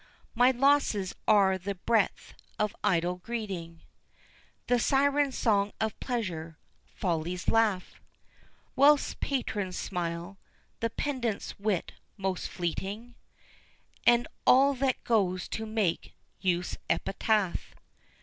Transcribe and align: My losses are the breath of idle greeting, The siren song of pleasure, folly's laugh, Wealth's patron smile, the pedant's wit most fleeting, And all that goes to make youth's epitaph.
My 0.33 0.49
losses 0.49 1.13
are 1.27 1.59
the 1.59 1.75
breath 1.75 2.33
of 2.57 2.75
idle 2.83 3.17
greeting, 3.17 3.81
The 4.65 4.79
siren 4.79 5.31
song 5.31 5.73
of 5.79 5.99
pleasure, 5.99 6.57
folly's 6.95 7.47
laugh, 7.49 8.01
Wealth's 8.75 9.13
patron 9.19 9.71
smile, 9.71 10.39
the 10.79 10.89
pedant's 10.89 11.59
wit 11.59 11.91
most 12.17 12.49
fleeting, 12.49 13.13
And 14.03 14.27
all 14.47 14.73
that 14.73 15.03
goes 15.03 15.47
to 15.49 15.67
make 15.67 16.13
youth's 16.39 16.77
epitaph. 16.89 17.75